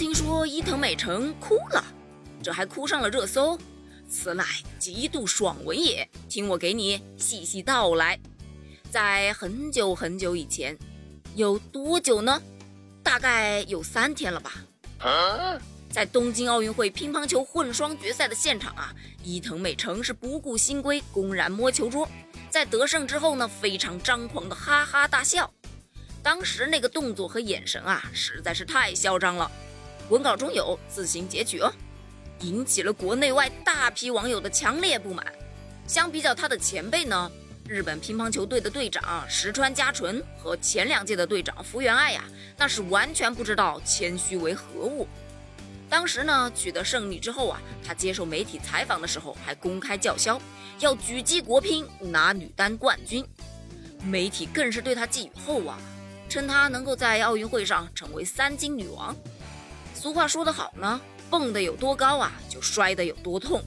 [0.00, 1.84] 听说伊藤美诚哭了，
[2.42, 3.58] 这还哭上了热搜，
[4.08, 4.46] 此乃
[4.78, 6.08] 极度爽文也。
[6.26, 8.18] 听我给你细细道来。
[8.90, 10.74] 在很久很久以前，
[11.34, 12.40] 有多久呢？
[13.02, 14.54] 大概有三天了吧。
[15.90, 22.08] 在东京奥运会乒乓球混双决赛的现场啊，伊藤美诚是不顾新规，公然摸球桌。
[22.48, 25.52] 在得胜之后呢，非常张狂的哈哈大笑。
[26.22, 29.50] 当时那个动作和眼神啊，实在是太嚣张了。
[30.10, 31.72] 文稿中有，自行截取哦，
[32.40, 35.24] 引起了国内外大批网友的强烈不满。
[35.86, 37.30] 相比较他的前辈呢，
[37.68, 42.24] 日本乒乓球队的队长石川佳纯和前两届的队长福原爱呀，
[42.56, 45.06] 那是完全不知道谦虚为何物。
[45.88, 50.40] 当时呢，取得胜利之后啊，他接受媒体采访的时候还公开叫嚣。
[50.80, 53.24] 要狙击国乒拿女单冠军，
[54.02, 55.78] 媒体更是对他寄予厚望，
[56.28, 59.14] 称他能够在奥运会上成为三金女王。
[60.00, 60.98] 俗话说得好呢，
[61.28, 63.62] 蹦得有多高啊，就摔得有多痛。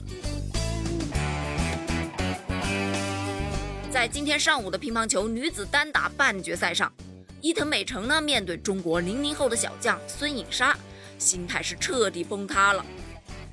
[3.88, 6.92] 在今天上午的乒乓球女子单打半决赛上，
[7.40, 10.76] 伊藤美诚呢面对中国零零后的小将孙颖莎，
[11.20, 12.84] 心态是彻底崩塌了。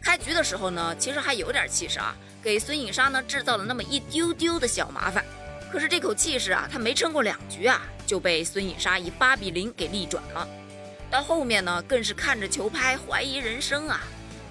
[0.01, 2.17] 开局的时候呢，其实还有点气势啊。
[2.41, 5.23] 给孙颖莎呢制造了那么一丢丢的小麻烦，
[5.71, 10.47] 可是这口气势啊，他没撑过两局啊，就被孙颖莎以八比零给逆转了。
[11.11, 13.99] 到后面呢，更是看着球拍怀疑人生啊，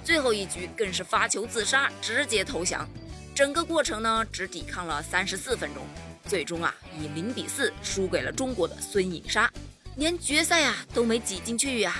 [0.05, 2.87] 最后一局更是发球自杀，直接投降。
[3.35, 5.83] 整个过程呢，只抵抗了三十四分钟，
[6.27, 9.51] 最终啊，以零比四输给了中国的孙颖莎，
[9.97, 11.97] 连决赛啊都没挤进去呀。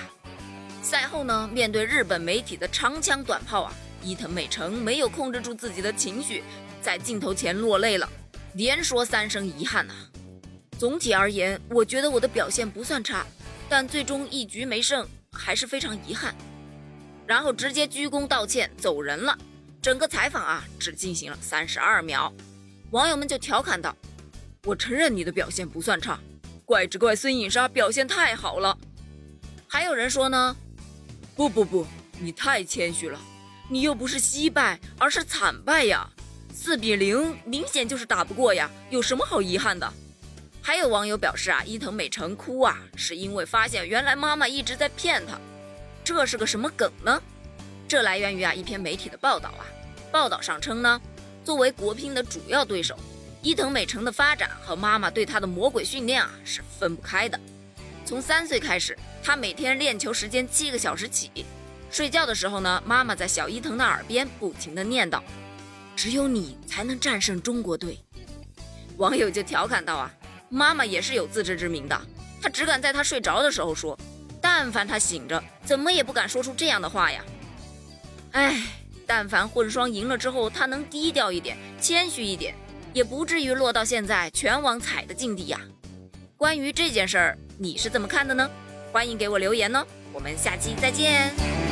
[0.83, 3.73] 赛后呢，面对日本媒体的长枪短炮啊。
[4.03, 6.43] 伊藤美诚没有控制住自己的情绪，
[6.81, 8.09] 在镜头前落泪了，
[8.55, 9.95] 连说三声遗憾呐。
[10.79, 13.27] 总体而言，我觉得我的表现不算差，
[13.71, 16.35] 但最终一局没胜，还是非常遗憾。
[17.25, 19.39] 然后直接鞠躬道歉走人了。
[19.81, 22.33] 整个采访啊，只进行了三十二秒，
[22.91, 23.97] 网友们就调侃道
[24.67, 26.19] ：“我承认你的表现不算差，
[26.65, 28.77] 怪只怪孙颖莎表现太好了。”
[29.69, 30.57] 还有人说呢
[31.37, 31.87] ：“不不不，
[32.19, 33.19] 你太谦虚了。”
[33.71, 36.11] 你又不是惜败，而是惨败呀！
[36.53, 39.91] 四比零，明显就是打不过呀，有什么好遗憾的？
[40.63, 45.39] 还有网友表示啊，伊藤美诚哭啊，是因为发现原来妈妈一直在骗她，
[46.05, 47.21] 这是个什么梗呢？
[47.89, 49.65] 这来源于啊一篇媒体的报道啊，
[50.13, 51.01] 报道上称呢，
[51.45, 52.97] 作为国乒的主要对手，
[53.43, 57.41] 伊藤美诚的发展和妈妈对她的魔鬼训练啊是分不开的。
[58.05, 61.31] 从三岁开始，她每天练球时间七个小时起。
[61.91, 65.21] 睡觉的时候呢，妈妈在小伊藤的耳边不停地念叨
[65.97, 67.99] ：“只有你才能战胜中国队。”
[68.99, 70.13] 网友就调侃道：“啊，
[70.51, 71.99] 妈妈也是有自知之明的，
[72.43, 73.99] 她只敢在他睡着的时候说，
[74.43, 77.25] 但凡他醒着，怎么也不敢说出这样的话呀。”
[78.33, 78.63] 哎，
[79.07, 82.55] 但凡混双赢了之后，他能低调一点、谦虚一点，
[82.93, 85.61] 也不至于落到现在全网踩的境地呀。
[86.37, 88.51] 关于这件事儿，你是怎么看的呢？
[88.93, 91.70] 欢迎给我留言呢，我们下期再见。